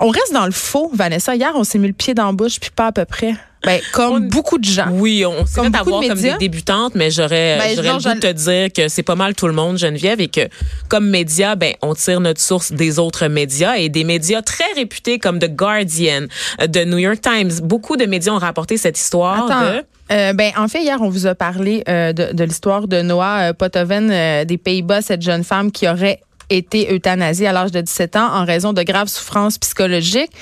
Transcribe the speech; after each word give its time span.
On 0.00 0.08
reste 0.08 0.32
dans 0.32 0.46
le 0.46 0.52
faux, 0.52 0.90
Vanessa. 0.94 1.34
Hier, 1.34 1.52
on 1.54 1.64
s'est 1.64 1.78
mis 1.78 1.88
le 1.88 1.92
pied 1.92 2.14
dans 2.14 2.26
la 2.26 2.32
bouche, 2.32 2.60
puis 2.60 2.70
pas 2.70 2.86
à 2.86 2.92
peu 2.92 3.04
près. 3.04 3.34
Ben, 3.64 3.80
comme 3.92 4.28
beaucoup 4.28 4.58
de 4.58 4.64
gens. 4.64 4.86
Oui, 4.92 5.24
on 5.26 5.44
s'est 5.44 5.62
fait 5.62 5.70
beaucoup 5.70 5.72
de 5.72 5.76
avoir 5.76 6.00
comme 6.02 6.16
médias. 6.16 6.32
des 6.34 6.48
débutantes, 6.48 6.94
mais 6.94 7.10
j'aurais 7.10 7.58
Ben, 7.58 7.74
j'aurais 7.74 7.88
le 7.88 7.98
goût 7.98 8.14
de 8.14 8.20
te 8.20 8.32
dire 8.32 8.72
que 8.72 8.88
c'est 8.88 9.02
pas 9.02 9.16
mal 9.16 9.34
tout 9.34 9.48
le 9.48 9.52
monde, 9.52 9.78
Geneviève, 9.78 10.20
et 10.20 10.28
que 10.28 10.48
comme 10.88 11.08
média, 11.08 11.56
ben 11.56 11.74
on 11.82 11.94
tire 11.94 12.20
notre 12.20 12.40
source 12.40 12.70
des 12.70 13.00
autres 13.00 13.26
médias 13.26 13.74
et 13.74 13.88
des 13.88 14.04
médias 14.04 14.42
très 14.42 14.72
réputés 14.76 15.18
comme 15.18 15.40
The 15.40 15.52
Guardian, 15.52 16.26
euh, 16.60 16.68
The 16.68 16.86
New 16.86 16.98
York 16.98 17.20
Times. 17.20 17.60
Beaucoup 17.62 17.96
de 17.96 18.06
médias 18.06 18.32
ont 18.32 18.38
rapporté 18.38 18.76
cette 18.76 18.96
histoire 18.96 19.50
Attends. 19.50 19.74
de 19.78 19.84
Euh, 20.10 20.32
ben, 20.32 20.52
en 20.56 20.68
fait, 20.68 20.82
hier, 20.82 21.02
on 21.02 21.08
vous 21.08 21.26
a 21.26 21.34
parlé 21.34 21.82
euh, 21.88 22.12
de, 22.12 22.32
de 22.32 22.44
l'histoire 22.44 22.88
de 22.88 23.02
Noah 23.02 23.52
Potoven 23.54 24.10
euh, 24.10 24.44
des 24.44 24.56
Pays-Bas, 24.56 25.02
cette 25.02 25.22
jeune 25.22 25.44
femme 25.44 25.70
qui 25.70 25.88
aurait 25.88 26.20
été 26.50 26.92
euthanasiée 26.92 27.46
à 27.46 27.52
l'âge 27.52 27.72
de 27.72 27.80
17 27.80 28.16
ans 28.16 28.28
en 28.32 28.44
raison 28.44 28.72
de 28.72 28.82
graves 28.82 29.08
souffrances 29.08 29.58
psychologiques. 29.58 30.32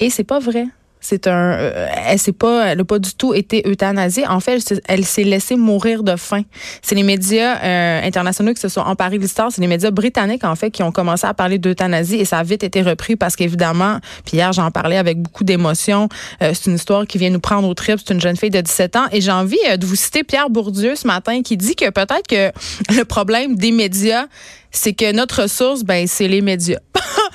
Et 0.00 0.10
c'est 0.10 0.24
pas 0.24 0.38
vrai. 0.38 0.66
C'est 1.02 1.26
un, 1.26 1.52
euh, 1.58 1.86
elle 2.06 2.18
s'est 2.18 2.32
pas, 2.32 2.68
elle 2.68 2.80
a 2.80 2.84
pas 2.84 2.98
du 3.00 3.12
tout 3.14 3.34
été 3.34 3.68
euthanasiée. 3.68 4.26
En 4.26 4.40
fait, 4.40 4.52
elle, 4.54 4.62
se- 4.62 4.80
elle 4.88 5.04
s'est 5.04 5.24
laissée 5.24 5.56
mourir 5.56 6.02
de 6.04 6.16
faim. 6.16 6.42
C'est 6.80 6.94
les 6.94 7.02
médias 7.02 7.58
euh, 7.62 8.00
internationaux 8.02 8.54
qui 8.54 8.60
se 8.60 8.68
sont 8.68 8.80
emparés 8.80 9.18
de 9.18 9.22
l'histoire. 9.22 9.50
C'est 9.52 9.60
les 9.60 9.66
médias 9.66 9.90
britanniques 9.90 10.44
en 10.44 10.54
fait 10.54 10.70
qui 10.70 10.82
ont 10.82 10.92
commencé 10.92 11.26
à 11.26 11.34
parler 11.34 11.58
d'euthanasie 11.58 12.16
et 12.16 12.24
ça 12.24 12.38
a 12.38 12.42
vite 12.44 12.62
été 12.64 12.80
repris 12.82 13.16
parce 13.16 13.36
qu'évidemment, 13.36 13.98
puis 14.24 14.36
hier 14.36 14.52
j'en 14.52 14.70
parlais 14.70 14.96
avec 14.96 15.20
beaucoup 15.20 15.44
d'émotion. 15.44 16.08
euh, 16.42 16.52
c'est 16.54 16.70
une 16.70 16.76
histoire 16.76 17.06
qui 17.06 17.18
vient 17.18 17.30
nous 17.30 17.40
prendre 17.40 17.68
au 17.68 17.74
trip. 17.74 17.98
C'est 17.98 18.14
une 18.14 18.20
jeune 18.20 18.36
fille 18.36 18.50
de 18.50 18.60
17 18.60 18.96
ans 18.96 19.06
et 19.10 19.20
j'ai 19.20 19.32
envie 19.32 19.58
euh, 19.68 19.76
de 19.76 19.84
vous 19.84 19.96
citer 19.96 20.22
Pierre 20.22 20.50
Bourdieu 20.50 20.94
ce 20.94 21.06
matin 21.06 21.42
qui 21.42 21.56
dit 21.56 21.74
que 21.74 21.90
peut-être 21.90 22.28
que 22.28 22.52
le 22.96 23.04
problème 23.04 23.56
des 23.56 23.72
médias 23.72 24.26
c'est 24.74 24.94
que 24.94 25.12
notre 25.12 25.42
ressource, 25.42 25.82
ben, 25.84 26.06
c'est 26.06 26.28
les 26.28 26.40
médias. 26.40 26.78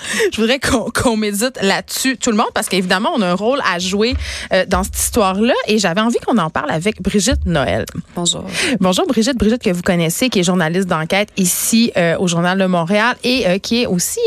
Je 0.31 0.42
voudrais 0.42 0.59
qu'on 0.59 1.17
médite 1.17 1.59
là-dessus, 1.62 2.17
tout 2.17 2.31
le 2.31 2.38
monde, 2.38 2.50
parce 2.53 2.70
qu'évidemment, 2.70 3.12
on 3.16 3.22
a 3.22 3.28
un 3.28 3.34
rôle 3.34 3.59
à 3.72 3.80
jouer 3.80 4.16
euh, 4.53 4.66
dans 4.67 4.84
cette 4.84 4.98
histoire-là. 4.98 5.53
Et 5.67 5.78
j'avais 5.78 6.02
envie 6.02 6.20
qu'on 6.20 6.38
en 6.38 6.50
parle 6.50 6.72
avec 6.72 7.02
Brigitte 7.02 7.45
Noël. 7.45 7.86
Bonjour. 8.16 8.45
Bonjour 8.80 9.08
Brigitte, 9.08 9.38
Brigitte 9.38 9.64
que 9.64 9.72
vous 9.72 9.81
connaissez, 9.81 10.30
qui 10.30 10.40
est 10.40 10.44
journaliste 10.44 10.88
d'enquête 10.88 11.30
ici 11.38 11.92
euh, 11.98 12.18
au 12.20 12.28
Journal 12.28 12.58
de 12.58 12.66
Montréal 12.66 13.16
et 13.23 13.48
euh, 13.48 13.58
qui 13.59 13.84
est 13.84 13.86
aussi 13.86 14.20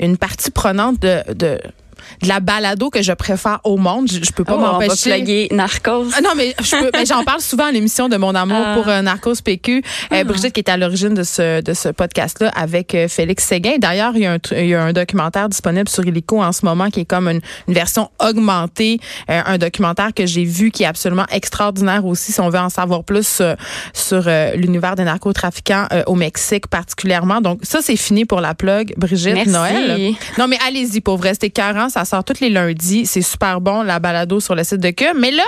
une 0.00 0.16
partie 0.16 0.50
prenante 0.50 1.00
de, 1.00 1.22
de 1.32 1.58
de 2.22 2.28
la 2.28 2.40
balado 2.40 2.90
que 2.90 3.02
je 3.02 3.12
préfère 3.12 3.60
au 3.64 3.76
monde. 3.76 4.08
Je, 4.10 4.18
je 4.24 4.32
peux 4.32 4.44
pas 4.44 4.54
Oh, 4.56 4.60
m'empêcher. 4.60 5.48
Narcos. 5.52 6.06
Ah 6.16 6.20
non, 6.22 6.30
mais 6.36 6.54
je 6.62 6.76
peux- 6.76 6.90
mais 6.94 7.06
j'en 7.06 7.24
parle 7.24 7.40
souvent 7.40 7.66
à 7.66 7.72
l'émission 7.72 8.08
de 8.08 8.16
Mon 8.16 8.34
amour 8.34 8.62
Ah. 8.64 8.74
pour 8.74 8.88
euh, 8.88 9.02
Narcos 9.02 9.34
PQ. 9.44 9.82
Euh, 10.12 10.24
Brigitte 10.24 10.52
qui 10.52 10.60
est 10.60 10.68
à 10.70 10.76
l'origine 10.76 11.14
de 11.14 11.22
ce, 11.22 11.60
de 11.60 11.74
ce 11.74 11.88
podcast-là 11.88 12.50
avec 12.54 12.94
euh, 12.94 13.08
Félix 13.08 13.44
Séguin. 13.44 13.76
D'ailleurs, 13.78 14.12
il 14.14 14.22
y, 14.22 14.26
a 14.26 14.32
un, 14.32 14.36
tr- 14.36 14.58
il 14.60 14.68
y 14.68 14.74
a 14.74 14.82
un 14.82 14.92
documentaire 14.92 15.48
disponible 15.48 15.88
sur 15.88 16.04
Illico 16.06 16.42
en 16.42 16.52
ce 16.52 16.64
moment 16.64 16.90
qui 16.90 17.00
est 17.00 17.04
comme 17.04 17.28
une, 17.28 17.40
une 17.68 17.74
version 17.74 18.10
augmentée. 18.20 18.98
Euh, 19.30 19.40
un 19.46 19.58
documentaire 19.58 20.12
que 20.14 20.26
j'ai 20.26 20.44
vu 20.44 20.70
qui 20.70 20.82
est 20.84 20.86
absolument 20.86 21.26
extraordinaire 21.30 22.04
aussi 22.06 22.32
si 22.32 22.40
on 22.40 22.48
veut 22.48 22.58
en 22.58 22.68
savoir 22.70 23.04
plus 23.04 23.42
sur 23.92 24.24
l'univers 24.54 24.94
des 24.96 25.04
narcotrafiquants 25.04 25.86
au 26.06 26.14
Mexique 26.14 26.66
particulièrement. 26.68 27.40
Donc 27.40 27.60
ça, 27.62 27.80
c'est 27.82 27.96
fini 27.96 28.24
pour 28.24 28.40
la 28.40 28.54
plug. 28.54 28.94
Brigitte 28.96 29.34
Merci. 29.34 29.50
Noël? 29.50 30.12
Non, 30.38 30.48
mais 30.48 30.58
allez-y, 30.66 31.00
pour 31.00 31.16
vrai, 31.16 31.30
c'était 31.34 31.50
40. 31.50 31.93
Ça 31.94 32.04
sort 32.04 32.24
tous 32.24 32.40
les 32.40 32.50
lundis. 32.50 33.06
C'est 33.06 33.22
super 33.22 33.60
bon, 33.60 33.84
la 33.84 34.00
balado 34.00 34.40
sur 34.40 34.56
le 34.56 34.64
site 34.64 34.80
de 34.80 34.90
Cube. 34.90 35.16
Mais 35.16 35.30
là, 35.30 35.44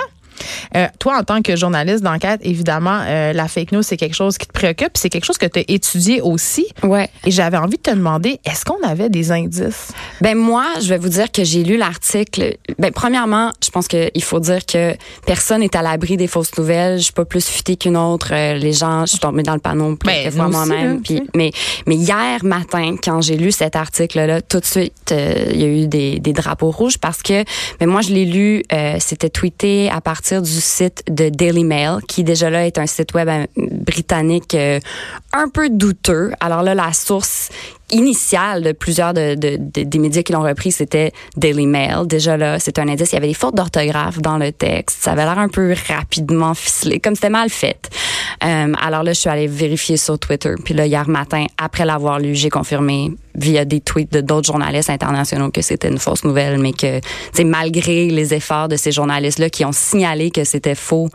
euh, 0.75 0.87
toi, 0.99 1.17
en 1.19 1.23
tant 1.23 1.41
que 1.41 1.55
journaliste 1.55 2.03
d'enquête, 2.03 2.39
évidemment, 2.43 2.99
euh, 3.05 3.33
la 3.33 3.47
fake 3.47 3.71
news, 3.71 3.81
c'est 3.83 3.97
quelque 3.97 4.15
chose 4.15 4.37
qui 4.37 4.47
te 4.47 4.53
préoccupe. 4.53 4.91
C'est 4.95 5.09
quelque 5.09 5.25
chose 5.25 5.37
que 5.37 5.45
tu 5.45 5.59
as 5.59 5.63
étudié 5.67 6.21
aussi. 6.21 6.67
Ouais. 6.83 7.09
Et 7.25 7.31
j'avais 7.31 7.57
envie 7.57 7.77
de 7.77 7.81
te 7.81 7.91
demander, 7.91 8.39
est-ce 8.45 8.65
qu'on 8.65 8.81
avait 8.83 9.09
des 9.09 9.31
indices? 9.31 9.89
Ben 10.21 10.35
moi, 10.37 10.65
je 10.81 10.89
vais 10.89 10.97
vous 10.97 11.09
dire 11.09 11.31
que 11.31 11.43
j'ai 11.43 11.63
lu 11.63 11.77
l'article. 11.77 12.55
Ben 12.79 12.91
premièrement, 12.91 13.51
je 13.63 13.69
pense 13.69 13.87
qu'il 13.87 14.23
faut 14.23 14.39
dire 14.39 14.65
que 14.65 14.95
personne 15.25 15.61
n'est 15.61 15.75
à 15.75 15.81
l'abri 15.81 16.17
des 16.17 16.27
fausses 16.27 16.57
nouvelles. 16.57 16.97
Je 16.97 17.03
suis 17.03 17.13
pas 17.13 17.25
plus 17.25 17.47
futée 17.47 17.75
qu'une 17.77 17.97
autre. 17.97 18.29
Euh, 18.33 18.53
les 18.55 18.73
gens, 18.73 19.05
je 19.05 19.11
suis 19.11 19.19
tombée 19.19 19.43
dans 19.43 19.53
le 19.53 19.59
panneau 19.59 19.97
Ben, 20.03 20.23
nous 20.23 20.27
aussi, 20.27 20.37
là, 20.37 20.47
moi-même. 20.47 21.01
Puis, 21.01 21.21
mais 21.35 21.51
mais 21.85 21.95
hier 21.95 22.43
matin, 22.43 22.95
quand 23.03 23.21
j'ai 23.21 23.37
lu 23.37 23.51
cet 23.51 23.75
article-là, 23.75 24.41
tout 24.41 24.59
de 24.59 24.65
suite, 24.65 25.11
euh, 25.11 25.45
il 25.53 25.61
y 25.61 25.63
a 25.63 25.67
eu 25.67 25.87
des, 25.87 26.19
des 26.19 26.33
drapeaux 26.33 26.71
rouges 26.71 26.97
parce 26.97 27.21
que, 27.21 27.43
ben 27.79 27.87
moi, 27.87 28.01
je 28.01 28.09
l'ai 28.11 28.25
lu. 28.25 28.63
euh, 28.73 28.97
C'était 28.99 29.29
tweeté 29.29 29.89
à 29.89 30.01
partir 30.01 30.26
du 30.35 30.61
site 30.61 31.03
de 31.09 31.29
Daily 31.29 31.63
Mail, 31.63 31.97
qui 32.07 32.23
déjà 32.23 32.49
là 32.49 32.65
est 32.65 32.77
un 32.77 32.85
site 32.87 33.13
web 33.13 33.27
euh, 33.29 33.45
britannique 33.57 34.55
euh, 34.55 34.79
un 35.33 35.49
peu 35.49 35.69
douteux. 35.69 36.31
Alors 36.39 36.63
là, 36.63 36.75
la 36.75 36.93
source 36.93 37.49
initiale 37.91 38.63
de 38.63 38.71
plusieurs 38.73 39.13
de, 39.13 39.35
de- 39.35 39.57
de- 39.57 39.83
des 39.83 39.99
médias 39.99 40.21
qui 40.21 40.33
l'ont 40.33 40.41
repris, 40.43 40.71
c'était 40.73 41.13
Daily 41.37 41.65
Mail. 41.65 42.05
Déjà 42.05 42.35
là, 42.35 42.59
c'est 42.59 42.79
un 42.79 42.87
indice. 42.89 43.11
Il 43.11 43.15
y 43.15 43.17
avait 43.17 43.27
des 43.27 43.33
fautes 43.33 43.55
d'orthographe 43.55 44.19
dans 44.19 44.37
le 44.37 44.51
texte. 44.51 44.97
Ça 45.01 45.13
avait 45.13 45.23
l'air 45.23 45.39
un 45.39 45.47
peu 45.47 45.73
rapidement 45.87 46.53
ficelé, 46.53 46.99
comme 46.99 47.15
c'était 47.15 47.29
mal 47.29 47.49
fait. 47.49 47.89
Euh, 48.43 48.73
alors 48.81 49.03
là, 49.03 49.13
je 49.13 49.19
suis 49.19 49.29
allée 49.29 49.47
vérifier 49.47 49.97
sur 49.97 50.19
Twitter. 50.19 50.53
Puis 50.63 50.73
là, 50.73 50.85
hier 50.85 51.07
matin, 51.09 51.45
après 51.57 51.85
l'avoir 51.85 52.19
lu, 52.19 52.35
j'ai 52.35 52.49
confirmé 52.49 53.11
via 53.35 53.65
des 53.65 53.81
tweets 53.81 54.13
de 54.13 54.21
d'autres 54.21 54.47
journalistes 54.47 54.89
internationaux 54.89 55.49
que 55.49 55.61
c'était 55.61 55.89
une 55.89 55.97
fausse 55.97 56.23
nouvelle, 56.23 56.59
mais 56.59 56.73
que, 56.73 56.99
tu 57.33 57.45
malgré 57.45 58.07
les 58.07 58.33
efforts 58.33 58.67
de 58.67 58.75
ces 58.75 58.91
journalistes-là 58.91 59.49
qui 59.49 59.65
ont 59.65 59.71
signalé 59.71 60.31
que 60.31 60.43
c'était 60.43 60.75
faux, 60.75 61.09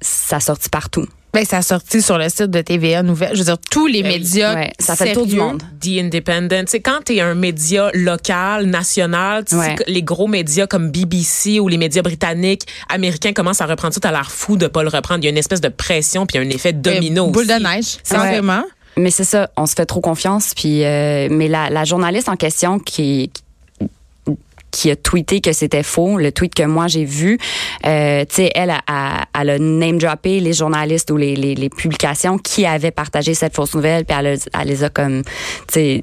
ça 0.00 0.40
sortit 0.40 0.70
partout. 0.70 1.06
Ben, 1.36 1.44
ça 1.44 1.58
a 1.58 1.62
sorti 1.62 2.00
sur 2.00 2.16
le 2.16 2.30
site 2.30 2.44
de 2.50 2.62
TVA 2.62 3.02
Nouvelles. 3.02 3.32
Je 3.34 3.38
veux 3.40 3.44
dire, 3.44 3.58
tous 3.70 3.86
les 3.86 4.02
médias. 4.02 4.54
Ouais, 4.54 4.72
ça 4.78 4.96
fait 4.96 5.08
le 5.08 5.12
tour 5.12 5.26
du 5.26 5.32
sérieux. 5.32 5.44
monde. 5.44 5.62
The 5.82 5.98
Independent. 6.02 6.64
C'est 6.66 6.80
quand 6.80 7.00
tu 7.04 7.14
es 7.16 7.20
un 7.20 7.34
média 7.34 7.90
local, 7.92 8.64
national, 8.64 9.44
Ouais. 9.52 9.76
les 9.86 10.02
gros 10.02 10.28
médias 10.28 10.66
comme 10.66 10.90
BBC 10.90 11.60
ou 11.60 11.68
les 11.68 11.76
médias 11.76 12.00
britanniques, 12.00 12.62
américains 12.88 13.34
commencent 13.34 13.60
à 13.60 13.66
reprendre 13.66 13.92
ça, 13.92 14.00
t'as 14.00 14.12
l'air 14.12 14.30
fou 14.30 14.56
de 14.56 14.66
pas 14.66 14.82
le 14.82 14.88
reprendre. 14.88 15.20
Il 15.20 15.24
y 15.24 15.26
a 15.26 15.30
une 15.30 15.36
espèce 15.36 15.60
de 15.60 15.68
pression 15.68 16.24
puis 16.24 16.38
il 16.38 16.42
y 16.42 16.44
a 16.44 16.46
un 16.48 16.50
effet 16.50 16.72
domino 16.72 17.26
Euh, 17.28 17.30
Boule 17.30 17.42
aussi. 17.50 17.54
de 17.54 17.62
neige, 17.62 17.96
simplement. 18.02 18.62
Mais 18.96 19.10
c'est 19.10 19.24
ça, 19.24 19.50
on 19.58 19.66
se 19.66 19.74
fait 19.74 19.84
trop 19.84 20.00
confiance. 20.00 20.54
Puis, 20.56 20.84
euh, 20.86 21.28
mais 21.30 21.48
la, 21.48 21.68
la 21.68 21.84
journaliste 21.84 22.30
en 22.30 22.36
question 22.36 22.78
qui 22.78 23.30
qui 23.34 23.42
a 24.90 24.96
tweeté 24.96 25.40
que 25.40 25.52
c'était 25.52 25.82
faux, 25.82 26.18
le 26.18 26.32
tweet 26.32 26.54
que 26.54 26.62
moi 26.64 26.86
j'ai 26.86 27.04
vu, 27.04 27.38
euh, 27.86 28.24
tu 28.28 28.36
sais, 28.36 28.50
elle 28.54 28.70
a, 28.70 28.80
a, 28.86 29.24
elle 29.38 29.50
a 29.50 29.58
name 29.58 29.98
droppé 29.98 30.40
les 30.40 30.52
journalistes 30.52 31.10
ou 31.10 31.16
les, 31.16 31.36
les, 31.36 31.54
les 31.54 31.68
publications 31.68 32.38
qui 32.38 32.66
avaient 32.66 32.90
partagé 32.90 33.34
cette 33.34 33.54
fausse 33.54 33.74
nouvelle, 33.74 34.04
puis 34.04 34.16
elle, 34.18 34.38
elle 34.52 34.68
les 34.68 34.84
a 34.84 34.90
comme, 34.90 35.22
tu 35.22 35.30
sais, 35.70 36.00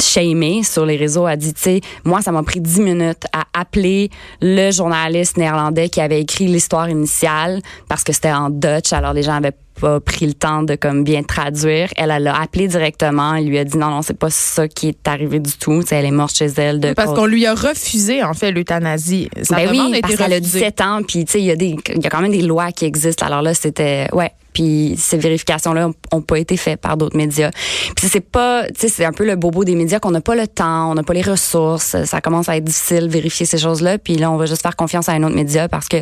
shamé 0.00 0.62
sur 0.62 0.86
les 0.86 0.96
réseaux 0.96 1.26
a 1.26 1.36
dit, 1.36 1.52
tu 1.54 1.60
sais, 1.60 1.80
moi, 2.04 2.22
ça 2.22 2.32
m'a 2.32 2.42
pris 2.42 2.60
dix 2.60 2.80
minutes 2.80 3.24
à 3.32 3.44
appeler 3.58 4.10
le 4.40 4.70
journaliste 4.70 5.36
néerlandais 5.36 5.88
qui 5.88 6.00
avait 6.00 6.20
écrit 6.20 6.46
l'histoire 6.46 6.88
initiale 6.88 7.60
parce 7.88 8.04
que 8.04 8.12
c'était 8.12 8.32
en 8.32 8.50
Dutch, 8.50 8.92
alors 8.92 9.12
les 9.12 9.22
gens 9.22 9.34
avaient 9.34 9.56
pas 9.78 10.00
pris 10.00 10.26
le 10.26 10.34
temps 10.34 10.62
de 10.62 10.74
comme 10.74 11.04
bien 11.04 11.22
traduire. 11.22 11.88
Elle, 11.96 12.10
elle 12.10 12.24
l'a 12.24 12.40
appelé 12.40 12.68
directement. 12.68 13.34
Elle 13.34 13.46
lui 13.46 13.58
a 13.58 13.64
dit 13.64 13.76
non, 13.78 13.88
non, 13.90 14.02
c'est 14.02 14.18
pas 14.18 14.30
ça 14.30 14.68
qui 14.68 14.88
est 14.88 15.08
arrivé 15.08 15.40
du 15.40 15.52
tout. 15.52 15.80
Tu 15.82 15.88
sais, 15.88 15.96
elle 15.96 16.06
est 16.06 16.10
morte 16.10 16.36
chez 16.36 16.46
elle 16.56 16.80
de 16.80 16.92
Parce 16.92 17.12
qu'on 17.14 17.26
lui 17.26 17.46
a 17.46 17.54
refusé, 17.54 18.22
en 18.22 18.34
fait, 18.34 18.50
l'euthanasie. 18.52 19.28
Sa 19.42 19.56
ben 19.56 19.70
demande 19.70 19.80
a 19.80 19.84
oui, 19.84 19.90
été 19.92 20.00
parce 20.02 20.16
qu'elle 20.16 20.32
a 20.32 20.36
refusée. 20.36 20.58
17 20.60 20.80
ans, 20.80 21.00
puis 21.06 21.24
tu 21.24 21.32
sais, 21.32 21.38
il 21.40 21.44
y 21.46 21.50
a 21.50 21.56
des, 21.56 21.76
y 21.94 22.06
a 22.06 22.10
quand 22.10 22.20
même 22.20 22.32
des 22.32 22.42
lois 22.42 22.72
qui 22.72 22.84
existent. 22.84 23.24
Alors 23.26 23.42
là, 23.42 23.54
c'était, 23.54 24.08
ouais. 24.12 24.32
Puis 24.54 24.96
ces 24.98 25.18
vérifications-là 25.18 25.90
ont 26.10 26.20
pas 26.20 26.38
été 26.38 26.56
faites 26.56 26.80
par 26.80 26.96
d'autres 26.96 27.16
médias. 27.16 27.50
Puis 27.94 28.08
c'est 28.10 28.20
pas, 28.20 28.64
tu 28.66 28.72
sais, 28.80 28.88
c'est 28.88 29.04
un 29.04 29.12
peu 29.12 29.24
le 29.24 29.36
bobo 29.36 29.62
des 29.62 29.76
médias 29.76 30.00
qu'on 30.00 30.10
n'a 30.10 30.20
pas 30.20 30.34
le 30.34 30.48
temps, 30.48 30.90
on 30.90 30.94
n'a 30.94 31.04
pas 31.04 31.14
les 31.14 31.22
ressources. 31.22 31.94
Ça 32.04 32.20
commence 32.20 32.48
à 32.48 32.56
être 32.56 32.64
difficile 32.64 33.06
de 33.06 33.12
vérifier 33.12 33.46
ces 33.46 33.58
choses-là. 33.58 33.98
Puis 33.98 34.16
là, 34.16 34.30
on 34.32 34.36
va 34.36 34.46
juste 34.46 34.62
faire 34.62 34.74
confiance 34.74 35.08
à 35.08 35.12
un 35.12 35.22
autre 35.22 35.36
média 35.36 35.68
parce 35.68 35.86
que, 35.86 35.98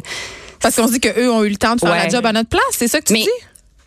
Parce 0.63 0.75
qu'on 0.77 0.87
se 0.87 0.93
dit 0.93 1.01
qu'eux 1.01 1.31
ont 1.31 1.45
eu 1.45 1.51
le 1.51 1.57
temps 1.57 1.75
de 1.75 1.81
faire 1.81 1.91
Ouais. 1.91 2.05
la 2.05 2.09
job 2.09 2.25
à 2.25 2.33
notre 2.33 2.49
place. 2.49 2.63
C'est 2.71 2.89
ça 2.89 3.01
que 3.01 3.05
tu 3.07 3.13
Mais- 3.13 3.21
dis? 3.25 3.29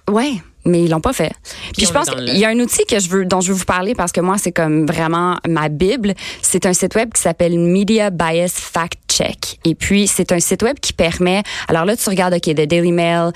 Ouais. 0.10 0.42
Mais 0.70 0.84
ils 0.84 0.90
l'ont 0.90 1.02
pas 1.02 1.14
fait. 1.14 1.34
Puis, 1.76 1.86
je 1.86 1.92
pense 1.92 2.10
le- 2.10 2.26
qu'il 2.26 2.38
y 2.38 2.46
a 2.46 2.50
un 2.50 2.60
outil 2.60 2.86
que 2.86 3.00
je 3.00 3.10
veux, 3.10 3.26
dont 3.26 3.42
je 3.42 3.52
veux 3.52 3.58
vous 3.58 3.66
parler 3.66 3.96
parce 3.96 4.12
que 4.12 4.22
moi, 4.22 4.38
c'est 4.38 4.52
comme 4.52 4.86
vraiment 4.86 5.38
ma 5.48 5.70
bible. 5.70 6.14
C'est 6.42 6.66
un 6.66 6.74
site 6.74 6.96
web 6.96 7.12
qui 7.14 7.22
s'appelle 7.22 7.58
Media 7.58 8.10
Bias 8.10 8.54
Fact 8.54 9.00
Check. 9.10 9.60
Et 9.66 9.76
puis, 9.76 10.08
c'est 10.08 10.32
un 10.32 10.40
site 10.40 10.64
web 10.64 10.80
qui 10.80 10.94
permet, 10.94 11.44
alors 11.68 11.86
là, 11.86 11.96
tu 11.98 12.10
regardes, 12.10 12.34
OK, 12.34 12.42
The 12.42 12.68
Daily 12.68 12.92
Mail, 12.92 13.32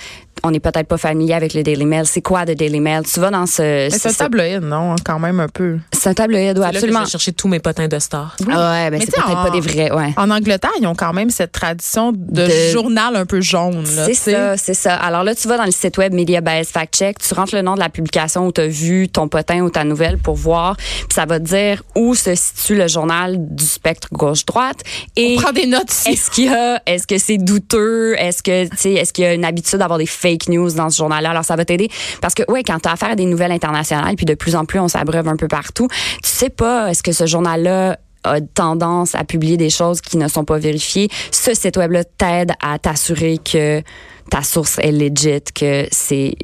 on 0.45 0.51
n'est 0.51 0.59
peut-être 0.59 0.88
pas 0.88 0.97
familier 0.97 1.33
avec 1.33 1.53
le 1.53 1.63
Daily 1.63 1.85
Mail. 1.85 2.06
C'est 2.06 2.21
quoi 2.21 2.45
The 2.45 2.51
Daily 2.51 2.80
Mail? 2.80 3.03
Tu 3.03 3.19
vas 3.19 3.30
dans 3.30 3.45
ce... 3.45 3.88
C'est 3.89 4.09
un 4.09 4.13
tabloïd, 4.13 4.62
non? 4.62 4.95
Quand 5.03 5.19
même 5.19 5.39
un 5.39 5.47
peu. 5.47 5.77
C'est 5.91 6.09
un 6.09 6.13
tabloïd, 6.13 6.57
oui, 6.57 6.65
absolument. 6.65 7.00
Là 7.00 7.06
que 7.06 7.12
chercher 7.12 7.31
tous 7.31 7.47
mes 7.47 7.59
potins 7.59 7.88
de 7.88 7.97
stars. 8.00 8.36
Oui. 8.41 8.53
Ah 8.53 8.71
ouais, 8.71 8.91
ben 8.91 9.00
c'est 9.00 9.12
peut-être 9.12 9.44
pas 9.44 9.50
des 9.50 9.62
vrais, 9.62 9.91
ouais. 9.91 10.13
En 10.18 10.29
Angleterre, 10.29 10.71
ils 10.81 10.88
ont 10.88 10.95
quand 10.95 11.13
même 11.13 11.29
cette 11.29 11.53
tradition 11.53 12.12
de, 12.13 12.47
journal 12.71 13.15
un 13.15 13.25
peu 13.25 13.39
jaune. 13.39 13.86
C'est 13.86 14.13
ça, 14.13 14.57
c'est 14.57 14.74
ça. 14.74 14.95
Alors 14.95 15.24
là, 15.24 15.33
tu 15.33 15.47
vas 15.47 15.57
dans 15.57 15.65
le 15.65 15.71
site 15.71 15.97
web 15.97 16.13
Media 16.13 16.41
Bias 16.41 16.69
Fact 16.74 16.94
Check, 16.94 17.18
tu 17.27 17.33
rentres 17.33 17.55
le 17.55 17.61
nom 17.61 17.75
de 17.75 17.79
la 17.79 17.89
publication 17.89 18.47
où 18.47 18.51
tu 18.51 18.61
as 18.61 18.67
vu 18.67 19.09
ton 19.09 19.27
potin 19.27 19.61
ou 19.61 19.69
ta 19.69 19.83
nouvelle 19.83 20.17
pour 20.17 20.35
voir, 20.35 20.75
puis 20.77 21.07
ça 21.13 21.25
va 21.25 21.39
te 21.39 21.45
dire 21.45 21.83
où 21.95 22.15
se 22.15 22.35
situe 22.35 22.75
le 22.75 22.87
journal 22.87 23.35
du 23.39 23.65
spectre 23.65 24.09
gauche-droite. 24.11 24.81
Et 25.15 25.35
On 25.37 25.41
prend 25.41 25.51
des 25.51 25.67
notes. 25.67 25.93
Est-ce 26.05 26.31
qu'il 26.31 26.45
y 26.45 26.49
a, 26.49 26.81
est-ce 26.85 27.07
que 27.07 27.17
c'est 27.17 27.37
douteux? 27.37 28.15
Est-ce 28.19 28.43
que, 28.43 28.65
tu 28.69 28.77
sais, 28.77 28.93
est-ce 28.93 29.13
qu'il 29.13 29.23
y 29.23 29.27
a 29.27 29.33
une 29.33 29.45
habitude 29.45 29.79
d'avoir 29.79 29.99
des 29.99 30.05
fake 30.05 30.49
news 30.49 30.71
dans 30.71 30.89
ce 30.89 30.97
journal-là? 30.97 31.31
Alors 31.31 31.45
ça 31.45 31.55
va 31.55 31.65
t'aider 31.65 31.89
parce 32.21 32.33
que, 32.33 32.43
ouais, 32.51 32.63
quand 32.63 32.79
tu 32.79 32.89
as 32.89 32.93
affaire 32.93 33.11
à 33.11 33.15
des 33.15 33.25
nouvelles 33.25 33.51
internationales, 33.51 34.15
puis 34.15 34.25
de 34.25 34.33
plus 34.33 34.55
en 34.55 34.65
plus 34.65 34.79
on 34.79 34.87
s'abreuve 34.87 35.27
un 35.27 35.37
peu 35.37 35.47
partout, 35.47 35.87
tu 36.23 36.29
sais 36.29 36.49
pas 36.49 36.89
est-ce 36.89 37.03
que 37.03 37.11
ce 37.11 37.25
journal-là 37.25 37.97
a 38.23 38.39
tendance 38.39 39.15
à 39.15 39.23
publier 39.23 39.57
des 39.57 39.69
choses 39.69 39.99
qui 40.01 40.17
ne 40.17 40.27
sont 40.27 40.45
pas 40.45 40.57
vérifiées? 40.57 41.09
Ce 41.31 41.53
site 41.53 41.77
web-là 41.77 42.03
t'aide 42.03 42.53
à 42.61 42.79
t'assurer 42.79 43.37
que 43.37 43.81
ta 44.29 44.43
source 44.43 44.79
est 44.79 44.91
legit, 44.91 45.41
que 45.53 45.87
c'est 45.91 46.35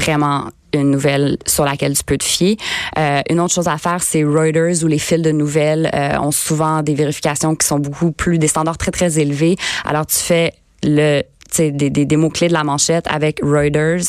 vraiment 0.00 0.50
une 0.72 0.90
nouvelle 0.90 1.38
sur 1.46 1.64
laquelle 1.64 1.96
tu 1.96 2.04
peux 2.04 2.18
te 2.18 2.24
fier. 2.24 2.56
Euh, 2.98 3.22
une 3.30 3.40
autre 3.40 3.54
chose 3.54 3.68
à 3.68 3.78
faire, 3.78 4.02
c'est 4.02 4.22
Reuters 4.22 4.84
où 4.84 4.86
les 4.86 4.98
fils 4.98 5.22
de 5.22 5.32
nouvelles 5.32 5.90
euh, 5.94 6.18
ont 6.18 6.30
souvent 6.30 6.82
des 6.82 6.94
vérifications 6.94 7.54
qui 7.54 7.66
sont 7.66 7.78
beaucoup 7.78 8.12
plus 8.12 8.38
des 8.38 8.48
standards 8.48 8.78
très 8.78 8.90
très 8.90 9.18
élevés. 9.18 9.56
Alors 9.84 10.06
tu 10.06 10.16
fais 10.16 10.52
le 10.82 11.22
des, 11.56 11.72
des, 11.72 12.04
des 12.04 12.16
mots-clés 12.16 12.48
de 12.48 12.52
la 12.52 12.62
manchette 12.62 13.06
avec 13.08 13.40
Reuters, 13.42 14.04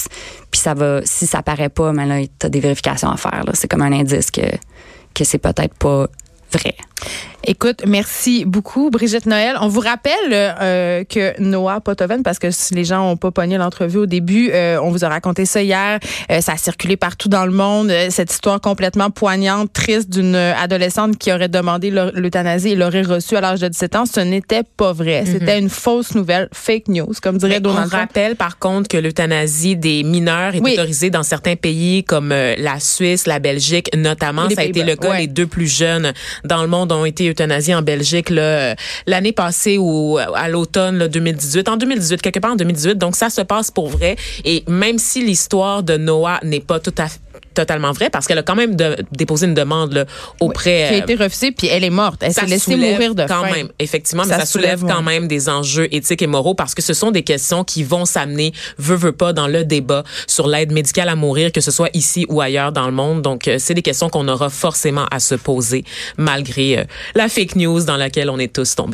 puis 0.51 0.59
ça 0.59 0.73
va, 0.73 0.99
si 1.05 1.25
ça 1.25 1.41
paraît 1.41 1.69
pas, 1.69 1.93
mais 1.93 2.05
là, 2.05 2.19
tu 2.21 2.45
as 2.45 2.49
des 2.49 2.59
vérifications 2.59 3.09
à 3.09 3.17
faire. 3.17 3.43
C'est 3.53 3.69
comme 3.69 3.81
un 3.81 3.93
indice 3.93 4.29
que, 4.29 4.41
que 5.13 5.23
c'est 5.23 5.37
peut-être 5.37 5.73
pas 5.75 6.07
vrai. 6.51 6.75
Écoute, 7.45 7.83
merci 7.87 8.43
beaucoup, 8.45 8.89
Brigitte 8.89 9.25
Noël. 9.25 9.55
On 9.61 9.69
vous 9.69 9.79
rappelle 9.79 10.13
euh, 10.31 11.03
que 11.05 11.39
Noah 11.41 11.79
Potoven, 11.79 12.21
parce 12.21 12.37
que 12.37 12.51
si 12.51 12.75
les 12.75 12.83
gens 12.83 13.07
n'ont 13.07 13.17
pas 13.17 13.31
pogné 13.31 13.57
l'entrevue 13.57 13.99
au 13.99 14.05
début, 14.05 14.51
euh, 14.51 14.77
on 14.83 14.91
vous 14.91 15.05
a 15.05 15.09
raconté 15.09 15.45
ça 15.45 15.63
hier. 15.63 15.99
Euh, 16.31 16.41
ça 16.41 16.53
a 16.53 16.57
circulé 16.57 16.97
partout 16.97 17.29
dans 17.29 17.45
le 17.45 17.51
monde. 17.51 17.91
cette 18.09 18.31
histoire 18.31 18.59
complètement 18.59 19.09
poignante, 19.09 19.71
triste 19.71 20.09
d'une 20.09 20.35
adolescente 20.35 21.17
qui 21.17 21.31
aurait 21.31 21.47
demandé 21.47 21.91
l'euthanasie 21.91 22.71
et 22.71 22.75
l'aurait 22.75 23.03
reçue 23.03 23.37
à 23.37 23.41
l'âge 23.41 23.61
de 23.61 23.69
17 23.69 23.95
ans. 23.95 24.05
Ce 24.05 24.19
n'était 24.19 24.63
pas 24.63 24.91
vrai. 24.91 25.21
Mhm. 25.21 25.27
C'était 25.27 25.59
une 25.59 25.69
fausse 25.69 26.15
nouvelle, 26.15 26.49
fake 26.51 26.89
news, 26.89 27.13
comme 27.21 27.37
dirait 27.37 27.61
Donald 27.61 27.89
Trump. 27.89 27.93
On 27.93 28.07
rappelle 28.07 28.35
par 28.35 28.59
contre 28.59 28.89
que 28.89 28.97
l'euthanasie 28.97 29.77
des 29.77 30.03
mineurs 30.03 30.55
est 30.55 30.61
autorisée 30.61 31.09
dans 31.09 31.23
certains 31.23 31.55
pays 31.55 32.03
comme 32.03 32.29
la 32.29 32.79
Suisse, 32.81 33.27
la 33.27 33.39
Belgique, 33.39 33.89
notamment. 33.95 34.49
Ça 34.49 34.61
a 34.61 34.65
été 34.65 34.83
le 34.83 34.95
cas. 34.97 35.17
Les 35.17 35.27
deux 35.27 35.47
plus 35.47 35.67
jeunes 35.67 36.13
dans 36.43 36.61
le 36.61 36.67
monde 36.67 36.88
ont 36.91 37.05
été 37.05 37.29
euthanasie 37.29 37.73
en 37.73 37.81
Belgique 37.81 38.29
l'année 38.29 39.31
passée 39.31 39.77
ou 39.77 40.17
à 40.17 40.47
l'automne 40.49 41.07
2018. 41.07 41.69
En 41.69 41.77
2018, 41.77 42.21
quelque 42.21 42.39
part 42.39 42.53
en 42.53 42.55
2018. 42.55 42.97
Donc 42.97 43.15
ça 43.15 43.29
se 43.29 43.41
passe 43.41 43.71
pour 43.71 43.89
vrai. 43.89 44.15
Et 44.45 44.63
même 44.67 44.97
si 44.97 45.25
l'histoire 45.25 45.83
de 45.83 45.97
Noah 45.97 46.39
n'est 46.43 46.59
pas 46.59 46.79
tout 46.79 46.95
à 46.97 47.07
fait 47.07 47.19
totalement 47.53 47.91
vrai 47.91 48.09
parce 48.09 48.27
qu'elle 48.27 48.37
a 48.37 48.43
quand 48.43 48.55
même 48.55 48.75
déposé 49.11 49.47
une 49.47 49.53
demande 49.53 49.93
là, 49.93 50.05
auprès. 50.39 50.87
qui 50.89 50.95
a 50.95 50.97
été 50.97 51.15
refusée 51.15 51.51
puis 51.51 51.67
elle 51.67 51.83
est 51.83 51.89
morte. 51.89 52.21
Elle 52.21 52.33
s'est 52.33 52.45
laissée 52.45 52.75
mourir 52.75 53.15
de 53.15 53.25
quand 53.25 53.43
même. 53.43 53.69
Effectivement, 53.79 54.23
mais 54.27 54.37
ça, 54.37 54.45
soulève, 54.45 54.83
quand 54.85 55.01
même 55.01 55.27
des 55.27 55.49
enjeux 55.49 55.87
éthiques 55.93 56.21
et 56.21 56.27
moraux 56.27 56.53
parce 56.53 56.75
que 56.75 56.81
ce 56.81 56.93
sont 56.93 57.11
des 57.11 57.23
questions 57.23 57.63
qui 57.63 57.83
vont 57.83 58.05
s'amener, 58.05 58.53
veut 58.77 58.95
veut 58.95 59.11
pas, 59.11 59.33
dans 59.33 59.47
le 59.47 59.63
débat 59.63 60.03
sur 60.27 60.47
l'aide 60.47 60.71
médicale 60.71 61.09
à 61.09 61.15
mourir, 61.15 61.51
que 61.51 61.61
ce 61.61 61.71
soit 61.71 61.89
ici 61.93 62.25
ou 62.29 62.41
ailleurs 62.41 62.71
dans 62.71 62.85
le 62.85 62.91
monde. 62.91 63.21
Donc, 63.21 63.47
euh, 63.47 63.57
c'est 63.59 63.73
des 63.73 63.81
questions 63.81 64.09
qu'on 64.09 64.27
aura 64.27 64.49
forcément 64.49 65.05
à 65.11 65.19
se 65.19 65.35
poser 65.35 65.83
malgré 66.17 66.79
euh, 66.79 66.83
la 67.15 67.29
fake 67.29 67.55
news 67.55 67.83
dans 67.83 67.97
laquelle 67.97 68.29
on 68.29 68.39
est 68.39 68.53
tous 68.53 68.75
tombés. 68.75 68.87